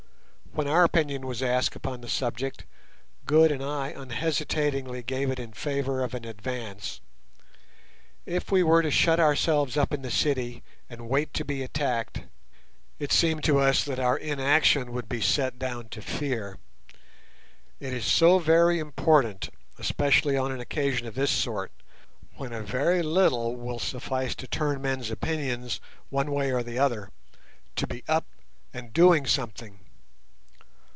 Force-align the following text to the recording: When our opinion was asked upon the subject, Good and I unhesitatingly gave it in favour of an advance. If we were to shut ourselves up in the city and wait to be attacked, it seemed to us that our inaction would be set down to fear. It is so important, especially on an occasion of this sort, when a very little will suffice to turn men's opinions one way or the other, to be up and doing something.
When 0.53 0.67
our 0.67 0.83
opinion 0.83 1.25
was 1.25 1.41
asked 1.41 1.77
upon 1.77 2.01
the 2.01 2.09
subject, 2.09 2.65
Good 3.25 3.53
and 3.53 3.63
I 3.63 3.91
unhesitatingly 3.95 5.01
gave 5.01 5.31
it 5.31 5.39
in 5.39 5.53
favour 5.53 6.03
of 6.03 6.13
an 6.13 6.25
advance. 6.25 6.99
If 8.25 8.51
we 8.51 8.61
were 8.61 8.81
to 8.81 8.91
shut 8.91 9.17
ourselves 9.17 9.77
up 9.77 9.93
in 9.93 10.01
the 10.01 10.11
city 10.11 10.61
and 10.89 11.07
wait 11.07 11.33
to 11.35 11.45
be 11.45 11.63
attacked, 11.63 12.23
it 12.99 13.13
seemed 13.13 13.45
to 13.45 13.59
us 13.59 13.85
that 13.85 13.97
our 13.97 14.17
inaction 14.17 14.91
would 14.91 15.07
be 15.07 15.21
set 15.21 15.57
down 15.57 15.87
to 15.87 16.01
fear. 16.01 16.57
It 17.79 17.93
is 17.93 18.03
so 18.05 18.37
important, 18.41 19.49
especially 19.79 20.35
on 20.35 20.51
an 20.51 20.59
occasion 20.59 21.07
of 21.07 21.15
this 21.15 21.31
sort, 21.31 21.71
when 22.35 22.51
a 22.51 22.59
very 22.61 23.01
little 23.01 23.55
will 23.55 23.79
suffice 23.79 24.35
to 24.35 24.47
turn 24.47 24.81
men's 24.81 25.11
opinions 25.11 25.79
one 26.09 26.29
way 26.29 26.51
or 26.51 26.61
the 26.61 26.77
other, 26.77 27.09
to 27.77 27.87
be 27.87 28.03
up 28.09 28.25
and 28.73 28.91
doing 28.91 29.25
something. 29.25 29.77